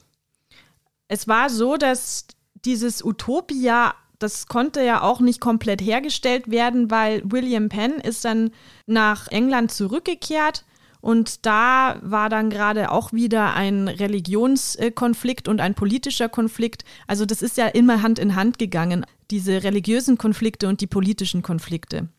[1.08, 2.26] Es war so, dass
[2.66, 8.52] dieses Utopia das konnte ja auch nicht komplett hergestellt werden, weil William Penn ist dann
[8.86, 10.66] nach England zurückgekehrt
[11.02, 16.84] und da war dann gerade auch wieder ein Religionskonflikt und ein politischer Konflikt.
[17.06, 21.44] Also das ist ja immer Hand in Hand gegangen, diese religiösen Konflikte und die politischen
[21.44, 22.10] Konflikte.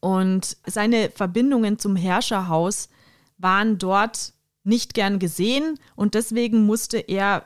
[0.00, 2.88] Und seine Verbindungen zum Herrscherhaus
[3.36, 4.32] waren dort
[4.64, 7.44] nicht gern gesehen und deswegen musste er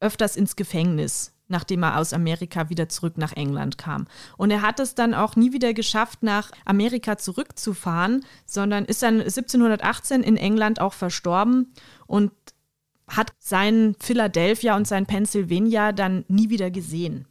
[0.00, 4.06] öfters ins Gefängnis nachdem er aus Amerika wieder zurück nach England kam.
[4.36, 9.20] Und er hat es dann auch nie wieder geschafft, nach Amerika zurückzufahren, sondern ist dann
[9.20, 11.72] 1718 in England auch verstorben
[12.06, 12.32] und
[13.08, 17.26] hat sein Philadelphia und sein Pennsylvania dann nie wieder gesehen.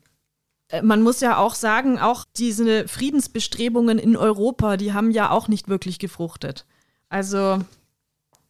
[0.69, 5.47] Äh, man muss ja auch sagen, auch diese Friedensbestrebungen in Europa, die haben ja auch
[5.47, 6.65] nicht wirklich gefruchtet.
[7.09, 7.59] Also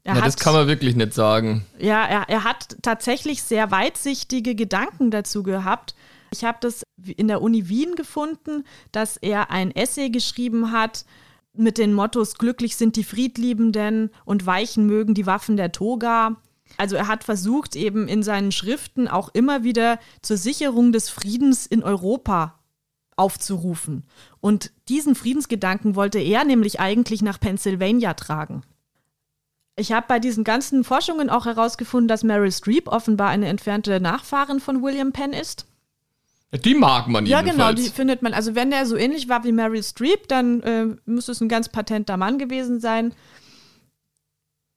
[0.06, 1.66] er ja, hat, das kann man wirklich nicht sagen.
[1.80, 5.96] Ja, er, er hat tatsächlich sehr weitsichtige Gedanken dazu gehabt.
[6.32, 6.84] Ich habe das
[7.18, 11.06] in der Uni Wien gefunden, dass er ein Essay geschrieben hat
[11.54, 16.36] mit den Mottos Glücklich sind die Friedliebenden und Weichen mögen die Waffen der Toga.
[16.78, 21.66] Also er hat versucht, eben in seinen Schriften auch immer wieder zur Sicherung des Friedens
[21.66, 22.60] in Europa
[23.16, 24.04] aufzurufen.
[24.40, 28.62] Und diesen Friedensgedanken wollte er nämlich eigentlich nach Pennsylvania tragen.
[29.78, 34.60] Ich habe bei diesen ganzen Forschungen auch herausgefunden, dass Meryl Streep offenbar eine entfernte Nachfahrin
[34.60, 35.66] von William Penn ist.
[36.64, 38.34] Die mag man Ja, genau, die findet man.
[38.34, 41.68] Also wenn der so ähnlich war wie Meryl Streep, dann äh, muss es ein ganz
[41.68, 43.14] patenter Mann gewesen sein.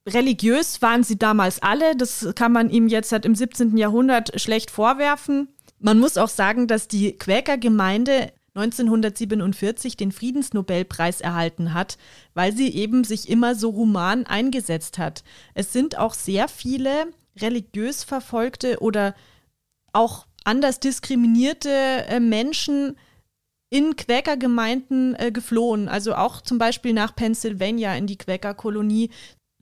[0.08, 1.94] Religiös waren sie damals alle.
[1.94, 3.76] Das kann man ihm jetzt seit im 17.
[3.76, 5.48] Jahrhundert schlecht vorwerfen.
[5.78, 11.98] Man muss auch sagen, dass die Quäkergemeinde 1947 den Friedensnobelpreis erhalten hat,
[12.34, 15.22] weil sie eben sich immer so human eingesetzt hat.
[15.54, 19.14] Es sind auch sehr viele religiös verfolgte oder
[19.92, 22.96] auch anders diskriminierte äh, Menschen
[23.70, 25.88] in Quäkergemeinden äh, geflohen.
[25.88, 29.10] Also auch zum Beispiel nach Pennsylvania in die Quäkerkolonie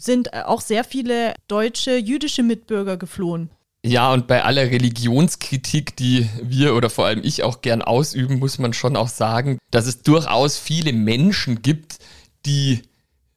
[0.01, 3.51] sind äh, auch sehr viele deutsche jüdische Mitbürger geflohen.
[3.87, 8.59] Ja, und bei aller Religionskritik, die wir oder vor allem ich auch gern ausüben, muss
[8.59, 11.99] man schon auch sagen, dass es durchaus viele Menschen gibt,
[12.47, 12.83] die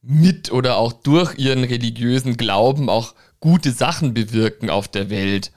[0.01, 5.51] mit oder auch durch ihren religiösen Glauben auch gute Sachen bewirken auf der Welt.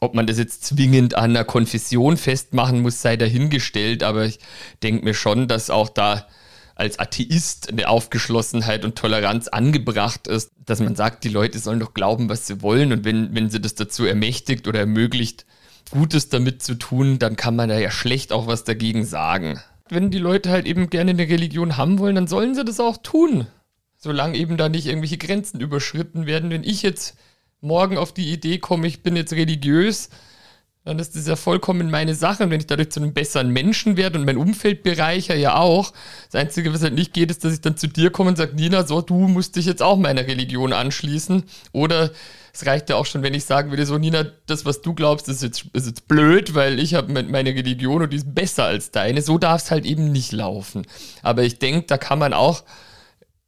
[0.00, 4.38] Ob man das jetzt zwingend an einer Konfession festmachen muss, sei dahingestellt, aber ich
[4.84, 6.28] denke mir schon, dass auch da
[6.80, 11.92] als Atheist eine Aufgeschlossenheit und Toleranz angebracht ist, dass man sagt, die Leute sollen doch
[11.92, 15.44] glauben, was sie wollen und wenn, wenn sie das dazu ermächtigt oder ermöglicht,
[15.90, 19.60] Gutes damit zu tun, dann kann man da ja schlecht auch was dagegen sagen.
[19.90, 22.96] Wenn die Leute halt eben gerne eine Religion haben wollen, dann sollen sie das auch
[22.96, 23.46] tun.
[23.96, 26.48] Solange eben da nicht irgendwelche Grenzen überschritten werden.
[26.48, 27.16] Wenn ich jetzt
[27.60, 30.08] morgen auf die Idee komme, ich bin jetzt religiös,
[30.84, 32.44] dann ist das ja vollkommen meine Sache.
[32.44, 35.92] Und wenn ich dadurch zu einem besseren Menschen werde und mein Umfeld bereicher ja auch,
[36.30, 38.54] das Einzige, was halt nicht geht, ist, dass ich dann zu dir komme und sage,
[38.54, 41.44] Nina, so, du musst dich jetzt auch meiner Religion anschließen.
[41.72, 42.10] Oder
[42.54, 45.28] es reicht ja auch schon, wenn ich sagen würde, so, Nina, das, was du glaubst,
[45.28, 48.90] ist jetzt, ist jetzt blöd, weil ich habe meine Religion und die ist besser als
[48.90, 49.20] deine.
[49.20, 50.86] So darf es halt eben nicht laufen.
[51.22, 52.64] Aber ich denke, da kann man auch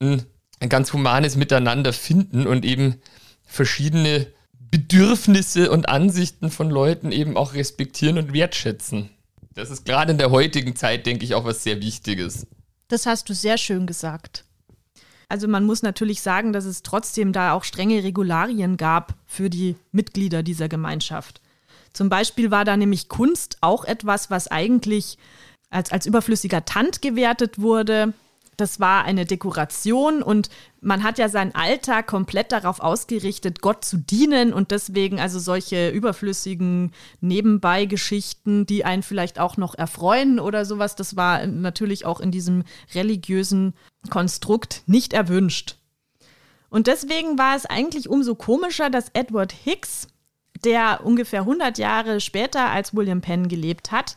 [0.01, 0.23] ein,
[0.61, 3.01] ein ganz humanes Miteinander finden und eben
[3.47, 4.27] verschiedene
[4.73, 9.11] Bedürfnisse und Ansichten von Leuten eben auch respektieren und wertschätzen.
[9.55, 12.47] Das ist gerade in der heutigen Zeit, denke ich, auch was sehr Wichtiges.
[12.89, 14.47] Das hast du sehr schön gesagt.
[15.29, 19.77] Also man muss natürlich sagen, dass es trotzdem da auch strenge Regularien gab für die
[19.93, 21.43] Mitglieder dieser Gemeinschaft.
[21.93, 25.19] Zum Beispiel war da nämlich Kunst auch etwas, was eigentlich
[25.69, 28.15] als, als überflüssiger Tand gewertet wurde
[28.57, 33.97] das war eine Dekoration und man hat ja seinen Alltag komplett darauf ausgerichtet, Gott zu
[33.97, 40.97] dienen und deswegen also solche überflüssigen Nebenbeigeschichten, die einen vielleicht auch noch erfreuen oder sowas,
[40.97, 43.75] das war natürlich auch in diesem religiösen
[44.11, 45.77] Konstrukt nicht erwünscht.
[46.69, 50.09] Und deswegen war es eigentlich umso komischer, dass Edward Hicks,
[50.65, 54.17] der ungefähr 100 Jahre später als William Penn gelebt hat,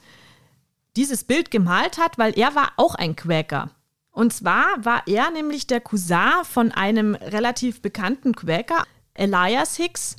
[0.95, 3.71] dieses Bild gemalt hat, weil er war auch ein Quäker.
[4.15, 10.15] Und zwar war er nämlich der Cousin von einem relativ bekannten Quäker, Elias Hicks.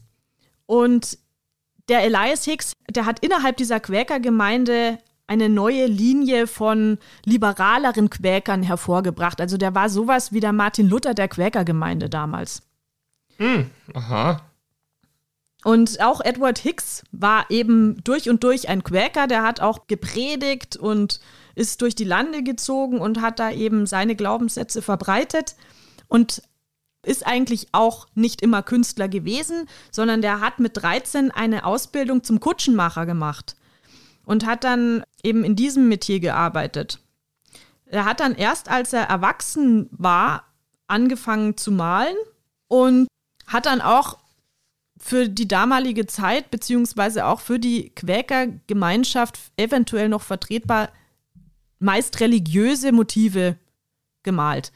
[0.66, 1.18] Und
[1.88, 9.40] der Elias Hicks, der hat innerhalb dieser Quäkergemeinde eine neue Linie von liberaleren Quäkern hervorgebracht.
[9.40, 12.62] Also der war sowas wie der Martin Luther der Quäkergemeinde damals.
[13.38, 14.42] Hm, aha.
[15.64, 20.76] Und auch Edward Hicks war eben durch und durch ein Quäker, der hat auch gepredigt
[20.76, 21.18] und
[21.56, 25.56] ist durch die Lande gezogen und hat da eben seine Glaubenssätze verbreitet
[26.06, 26.42] und
[27.04, 32.40] ist eigentlich auch nicht immer Künstler gewesen, sondern der hat mit 13 eine Ausbildung zum
[32.40, 33.56] Kutschenmacher gemacht
[34.24, 37.00] und hat dann eben in diesem Metier gearbeitet.
[37.86, 40.44] Er hat dann erst, als er erwachsen war,
[40.88, 42.16] angefangen zu malen
[42.68, 43.08] und
[43.46, 44.18] hat dann auch
[44.98, 50.90] für die damalige Zeit beziehungsweise auch für die Quäkergemeinschaft eventuell noch vertretbar
[51.78, 53.56] meist religiöse Motive
[54.22, 54.72] gemalt.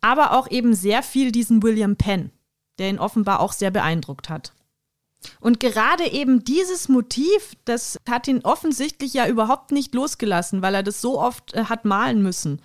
[0.00, 2.30] Aber auch eben sehr viel diesen William Penn,
[2.78, 4.52] der ihn offenbar auch sehr beeindruckt hat.
[5.40, 10.82] Und gerade eben dieses Motiv, das hat ihn offensichtlich ja überhaupt nicht losgelassen, weil er
[10.82, 12.60] das so oft äh, hat malen müssen.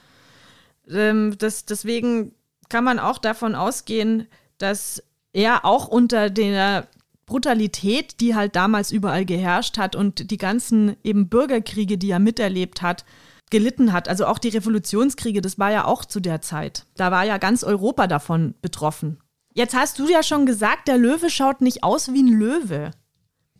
[0.89, 2.33] Ähm, das, deswegen
[2.67, 5.01] kann man auch davon ausgehen, dass
[5.33, 6.87] er auch unter der
[7.25, 12.81] Brutalität, die halt damals überall geherrscht hat und die ganzen eben Bürgerkriege, die er miterlebt
[12.81, 13.05] hat,
[13.49, 14.07] gelitten hat.
[14.07, 16.85] Also auch die Revolutionskriege, das war ja auch zu der Zeit.
[16.95, 19.19] Da war ja ganz Europa davon betroffen.
[19.53, 22.91] Jetzt hast du ja schon gesagt, der Löwe schaut nicht aus wie ein Löwe.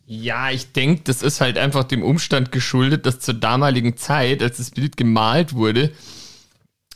[0.06, 4.56] Ja, ich denke, das ist halt einfach dem Umstand geschuldet, dass zur damaligen Zeit, als
[4.56, 5.92] das Bild gemalt wurde,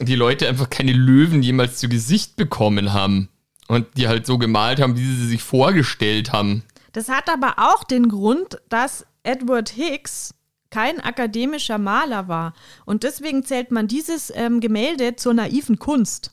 [0.01, 3.29] die Leute einfach keine Löwen jemals zu Gesicht bekommen haben.
[3.69, 6.65] Und die halt so gemalt haben, wie sie sich vorgestellt haben.
[6.93, 10.35] Das hat aber auch den Grund, dass Edward Hicks
[10.75, 12.53] kein akademischer Maler war.
[12.85, 16.33] Und deswegen zählt man dieses ähm, Gemälde zur naiven Kunst.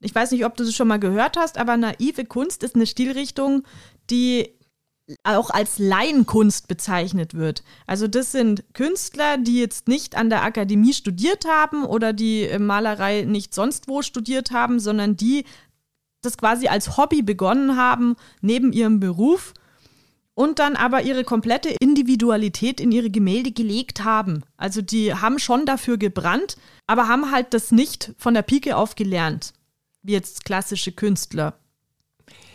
[0.00, 2.86] Ich weiß nicht, ob du das schon mal gehört hast, aber naive Kunst ist eine
[2.86, 3.64] Stilrichtung,
[4.08, 4.58] die
[5.22, 7.62] auch als Laienkunst bezeichnet wird.
[7.86, 13.24] Also das sind Künstler, die jetzt nicht an der Akademie studiert haben oder die Malerei
[13.24, 15.44] nicht sonst wo studiert haben, sondern die
[16.22, 19.52] das quasi als Hobby begonnen haben, neben ihrem Beruf
[20.34, 24.42] und dann aber ihre komplette Individualität in ihre Gemälde gelegt haben.
[24.56, 28.94] Also die haben schon dafür gebrannt, aber haben halt das nicht von der Pike auf
[28.94, 29.52] gelernt,
[30.02, 31.58] wie jetzt klassische Künstler.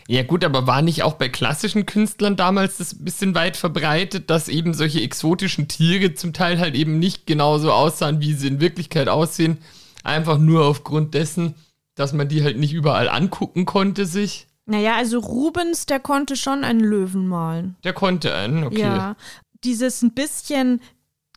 [0.10, 4.48] Ja gut, aber war nicht auch bei klassischen Künstlern damals das bisschen weit verbreitet, dass
[4.48, 9.10] eben solche exotischen Tiere zum Teil halt eben nicht genauso aussahen, wie sie in Wirklichkeit
[9.10, 9.58] aussehen,
[10.06, 11.56] einfach nur aufgrund dessen,
[11.96, 14.47] dass man die halt nicht überall angucken konnte sich?
[14.68, 17.78] Naja, also Rubens, der konnte schon einen Löwen malen.
[17.86, 18.82] Der konnte einen, okay.
[18.82, 19.16] Ja,
[19.64, 20.82] dieses ein bisschen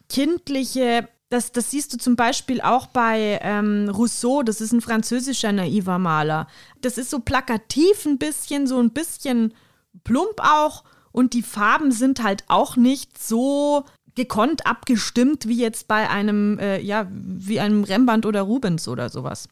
[0.09, 5.53] kindliche, das, das siehst du zum Beispiel auch bei ähm, Rousseau, das ist ein französischer
[5.53, 6.49] naiver Maler.
[6.81, 9.55] Das ist so plakativ ein bisschen, so ein bisschen
[10.03, 10.83] plump auch.
[11.13, 13.85] Und die Farben sind halt auch nicht so
[14.17, 19.49] gekonnt abgestimmt wie jetzt bei einem, äh, ja, wie einem Rembrandt oder Rubens oder sowas.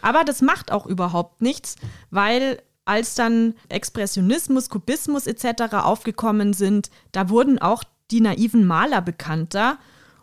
[0.00, 1.76] Aber das macht auch überhaupt nichts,
[2.10, 5.74] weil als dann Expressionismus, Kubismus etc.
[5.74, 9.78] aufgekommen sind, da wurden auch die naiven Maler bekannter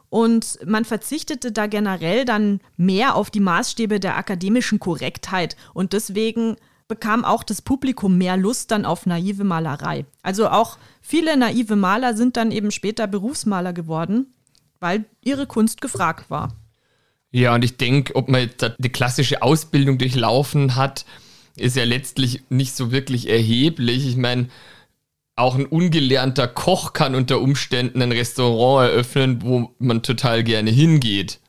[0.09, 5.55] und man verzichtete da generell dann mehr auf die Maßstäbe der akademischen Korrektheit.
[5.73, 6.55] Und deswegen
[6.87, 10.05] bekam auch das Publikum mehr Lust dann auf naive Malerei.
[10.23, 14.33] Also auch viele naive Maler sind dann eben später Berufsmaler geworden,
[14.79, 16.55] weil ihre Kunst gefragt war.
[17.31, 21.05] Ja, und ich denke, ob man jetzt die klassische Ausbildung durchlaufen hat,
[21.57, 24.07] ist ja letztlich nicht so wirklich erheblich.
[24.07, 24.49] Ich meine,
[25.35, 31.39] auch ein ungelernter Koch kann unter Umständen ein Restaurant eröffnen, wo man total gerne hingeht.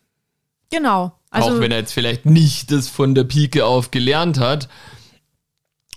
[0.71, 1.13] Genau.
[1.31, 4.69] Also auch wenn er jetzt vielleicht nicht das von der Pike auf gelernt hat.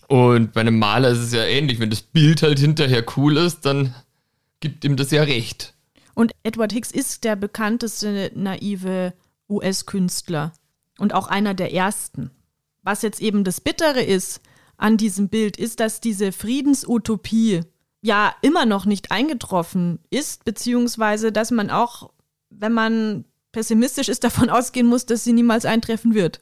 [0.08, 1.80] Und bei einem Maler ist es ja ähnlich.
[1.80, 3.94] Wenn das Bild halt hinterher cool ist, dann
[4.60, 5.74] gibt ihm das ja recht.
[6.14, 9.14] Und Edward Hicks ist der bekannteste naive
[9.50, 10.52] US-Künstler
[10.98, 12.32] und auch einer der ersten.
[12.90, 14.42] Was jetzt eben das Bittere ist
[14.78, 17.62] an diesem Bild, ist, dass diese Friedensutopie
[18.02, 22.10] ja immer noch nicht eingetroffen ist, beziehungsweise dass man auch,
[22.50, 26.42] wenn man pessimistisch ist, davon ausgehen muss, dass sie niemals eintreffen wird.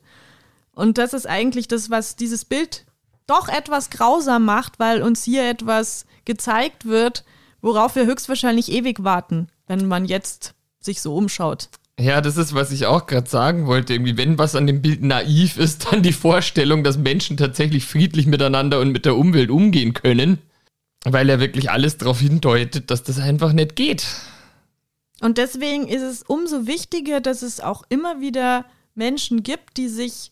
[0.72, 2.86] Und das ist eigentlich das, was dieses Bild
[3.26, 7.26] doch etwas grausam macht, weil uns hier etwas gezeigt wird,
[7.60, 11.68] worauf wir höchstwahrscheinlich ewig warten, wenn man jetzt sich so umschaut.
[12.00, 13.94] Ja, das ist, was ich auch gerade sagen wollte.
[13.94, 18.28] Irgendwie, wenn was an dem Bild naiv ist, dann die Vorstellung, dass Menschen tatsächlich friedlich
[18.28, 20.40] miteinander und mit der Umwelt umgehen können
[21.14, 24.06] weil er wirklich alles darauf hindeutet, dass das einfach nicht geht.
[25.22, 30.32] Und deswegen ist es umso wichtiger, dass es auch immer wieder Menschen gibt, die sich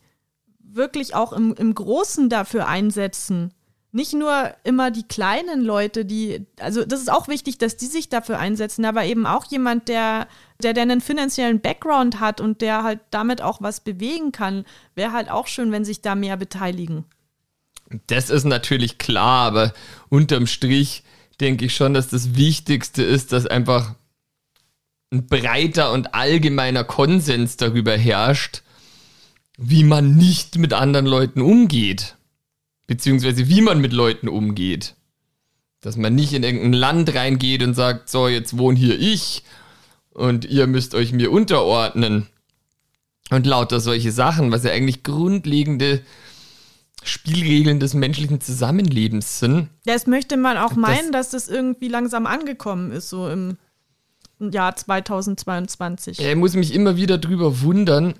[0.59, 3.53] wirklich auch im, im Großen dafür einsetzen.
[3.95, 8.09] Nicht nur immer die kleinen Leute, die, also das ist auch wichtig, dass die sich
[8.09, 10.27] dafür einsetzen, aber eben auch jemand, der,
[10.61, 15.13] der, der einen finanziellen Background hat und der halt damit auch was bewegen kann, wäre
[15.13, 17.05] halt auch schön, wenn sich da mehr beteiligen.
[18.07, 19.73] Das ist natürlich klar, aber
[20.09, 21.03] unterm Strich
[21.39, 23.95] denke ich schon, dass das Wichtigste ist, dass einfach
[25.09, 28.61] ein breiter und allgemeiner Konsens darüber herrscht,
[29.57, 32.17] wie man nicht mit anderen Leuten umgeht.
[32.87, 34.95] Beziehungsweise wie man mit Leuten umgeht.
[35.81, 39.43] Dass man nicht in irgendein Land reingeht und sagt, so, jetzt wohne hier ich
[40.11, 42.27] und ihr müsst euch mir unterordnen.
[43.31, 46.01] Und lauter solche Sachen, was ja eigentlich grundlegende
[47.03, 49.69] Spielregeln des menschlichen Zusammenlebens sind.
[49.85, 53.57] Das möchte man auch meinen, das, dass das irgendwie langsam angekommen ist, so im
[54.39, 56.19] Jahr 2022.
[56.19, 58.15] Ich muss mich immer wieder drüber wundern,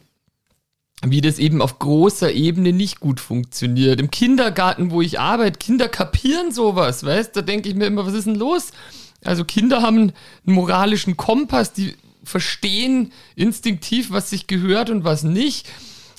[1.04, 4.00] wie das eben auf großer Ebene nicht gut funktioniert.
[4.00, 7.36] Im Kindergarten, wo ich arbeite, Kinder kapieren sowas, weißt?
[7.36, 8.72] Da denke ich mir immer, was ist denn los?
[9.24, 10.14] Also Kinder haben einen
[10.46, 15.68] moralischen Kompass, die verstehen instinktiv, was sich gehört und was nicht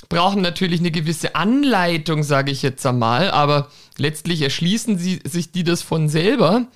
[0.09, 5.65] brauchen natürlich eine gewisse Anleitung, sage ich jetzt einmal, aber letztlich erschließen sie sich die
[5.65, 6.67] das von selber.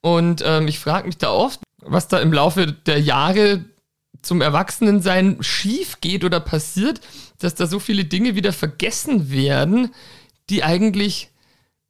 [0.00, 3.64] Und ähm, ich frage mich da oft, was da im Laufe der Jahre
[4.22, 7.00] zum Erwachsenensein schief geht oder passiert,
[7.38, 9.90] dass da so viele Dinge wieder vergessen werden,
[10.50, 11.30] die eigentlich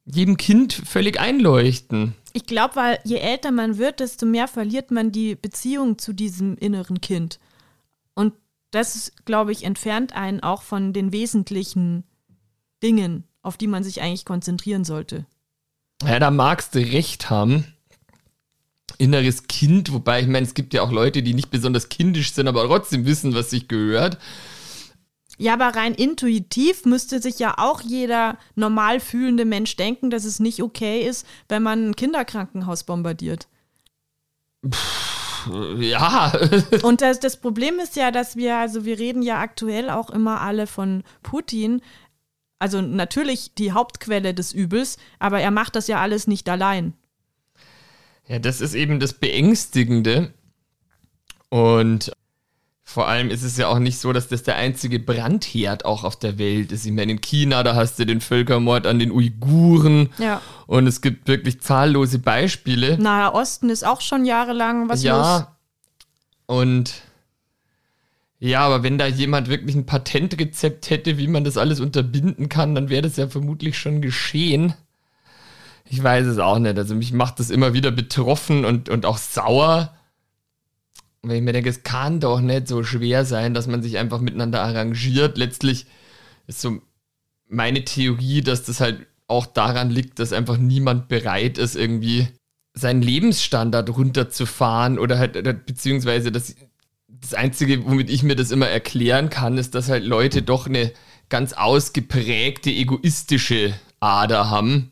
[0.05, 2.15] jedem Kind völlig einleuchten.
[2.33, 6.57] Ich glaube, weil je älter man wird, desto mehr verliert man die Beziehung zu diesem
[6.57, 7.39] inneren Kind.
[8.13, 8.33] Und
[8.71, 12.03] das, glaube ich, entfernt einen auch von den wesentlichen
[12.83, 15.25] Dingen, auf die man sich eigentlich konzentrieren sollte.
[16.03, 17.65] Ja, da magst du recht haben.
[18.97, 22.47] Inneres Kind, wobei ich meine, es gibt ja auch Leute, die nicht besonders kindisch sind,
[22.47, 24.17] aber trotzdem wissen, was sich gehört.
[25.37, 30.39] Ja, aber rein intuitiv müsste sich ja auch jeder normal fühlende Mensch denken, dass es
[30.39, 33.47] nicht okay ist, wenn man ein Kinderkrankenhaus bombardiert.
[35.79, 36.33] Ja.
[36.83, 40.41] Und das, das Problem ist ja, dass wir, also wir reden ja aktuell auch immer
[40.41, 41.81] alle von Putin.
[42.59, 46.93] Also natürlich die Hauptquelle des Übels, aber er macht das ja alles nicht allein.
[48.27, 50.33] Ja, das ist eben das Beängstigende.
[51.49, 52.11] Und
[52.87, 56.17] vor allem ist es ja auch nicht so, dass das der einzige Brandherd auch auf
[56.17, 56.85] der Welt ist.
[56.85, 60.09] Ich meine, in China, da hast du den Völkermord an den Uiguren.
[60.19, 60.39] Ja.
[60.67, 62.97] Und es gibt wirklich zahllose Beispiele.
[62.99, 65.17] Nahe Osten ist auch schon jahrelang was ja.
[65.17, 65.47] los.
[66.45, 66.93] Und
[68.39, 72.75] ja, aber wenn da jemand wirklich ein Patentrezept hätte, wie man das alles unterbinden kann,
[72.75, 74.75] dann wäre das ja vermutlich schon geschehen.
[75.85, 76.77] Ich weiß es auch nicht.
[76.77, 79.95] Also mich macht das immer wieder betroffen und, und auch sauer
[81.27, 84.19] weil ich mir denke, es kann doch nicht so schwer sein, dass man sich einfach
[84.19, 85.37] miteinander arrangiert.
[85.37, 85.85] Letztlich
[86.47, 86.81] ist so
[87.47, 92.27] meine Theorie, dass das halt auch daran liegt, dass einfach niemand bereit ist, irgendwie
[92.73, 96.55] seinen Lebensstandard runterzufahren oder halt, beziehungsweise das,
[97.07, 100.91] das Einzige, womit ich mir das immer erklären kann, ist, dass halt Leute doch eine
[101.29, 104.91] ganz ausgeprägte egoistische Ader haben.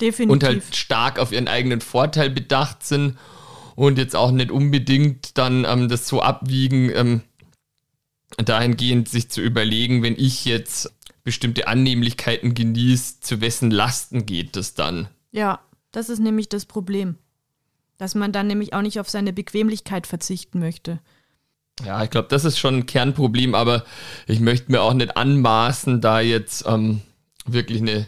[0.00, 0.32] Definitiv.
[0.32, 3.18] Und halt stark auf ihren eigenen Vorteil bedacht sind
[3.74, 7.22] und jetzt auch nicht unbedingt dann ähm, das so abwiegen, ähm,
[8.36, 10.92] dahingehend sich zu überlegen, wenn ich jetzt
[11.24, 15.08] bestimmte Annehmlichkeiten genieße, zu wessen Lasten geht das dann?
[15.30, 15.60] Ja,
[15.92, 17.16] das ist nämlich das Problem.
[17.98, 20.98] Dass man dann nämlich auch nicht auf seine Bequemlichkeit verzichten möchte.
[21.84, 23.84] Ja, ich glaube, das ist schon ein Kernproblem, aber
[24.26, 27.00] ich möchte mir auch nicht anmaßen, da jetzt ähm,
[27.46, 28.06] wirklich eine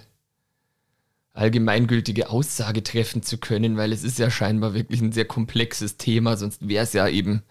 [1.35, 6.37] allgemeingültige Aussage treffen zu können, weil es ist ja scheinbar wirklich ein sehr komplexes Thema,
[6.37, 7.43] sonst wäre es ja eben,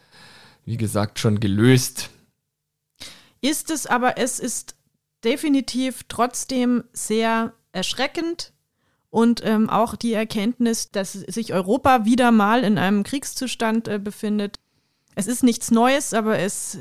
[0.66, 2.10] wie gesagt, schon gelöst.
[3.42, 4.76] Ist es, aber es ist
[5.24, 8.54] definitiv trotzdem sehr erschreckend
[9.10, 14.60] und ähm, auch die Erkenntnis, dass sich Europa wieder mal in einem Kriegszustand äh, befindet.
[15.16, 16.80] Es ist nichts Neues, aber es,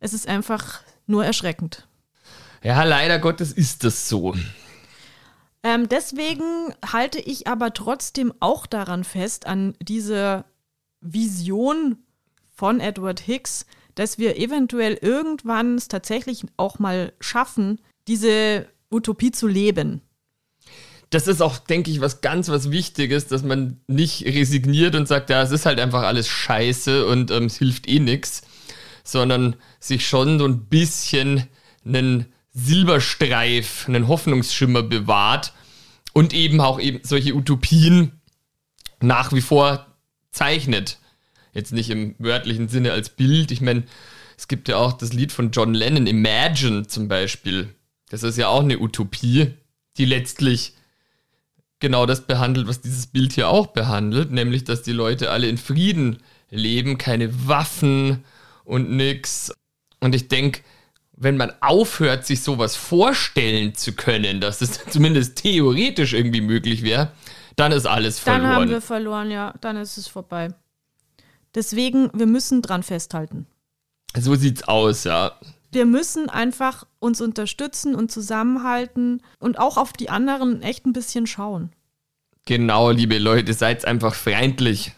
[0.00, 1.86] es ist einfach nur erschreckend.
[2.62, 4.34] Ja, leider Gottes ist das so.
[5.64, 10.44] Ähm, deswegen halte ich aber trotzdem auch daran fest, an diese
[11.00, 11.96] Vision
[12.54, 19.46] von Edward Hicks, dass wir eventuell irgendwann es tatsächlich auch mal schaffen, diese Utopie zu
[19.46, 20.02] leben.
[21.08, 25.30] Das ist auch, denke ich, was ganz was Wichtiges, dass man nicht resigniert und sagt,
[25.30, 28.42] ja, es ist halt einfach alles scheiße und ähm, es hilft eh nichts,
[29.02, 31.46] sondern sich schon so ein bisschen
[31.86, 35.52] einen Silberstreif, einen Hoffnungsschimmer bewahrt
[36.12, 38.12] und eben auch eben solche Utopien
[39.00, 39.86] nach wie vor
[40.30, 40.98] zeichnet.
[41.52, 43.50] Jetzt nicht im wörtlichen Sinne als Bild.
[43.50, 43.84] Ich meine,
[44.36, 47.74] es gibt ja auch das Lied von John Lennon, Imagine zum Beispiel.
[48.08, 49.54] Das ist ja auch eine Utopie,
[49.96, 50.74] die letztlich
[51.80, 55.58] genau das behandelt, was dieses Bild hier auch behandelt, nämlich, dass die Leute alle in
[55.58, 56.18] Frieden
[56.50, 58.24] leben, keine Waffen
[58.64, 59.52] und nix.
[60.00, 60.62] Und ich denke,
[61.16, 67.12] wenn man aufhört, sich sowas vorstellen zu können, dass es zumindest theoretisch irgendwie möglich wäre,
[67.56, 68.42] dann ist alles verloren.
[68.42, 70.48] Dann haben wir verloren, ja, dann ist es vorbei.
[71.54, 73.46] Deswegen, wir müssen dran festhalten.
[74.16, 75.32] So sieht's aus, ja.
[75.70, 81.26] Wir müssen einfach uns unterstützen und zusammenhalten und auch auf die anderen echt ein bisschen
[81.26, 81.70] schauen.
[82.46, 84.92] Genau, liebe Leute, seid einfach freundlich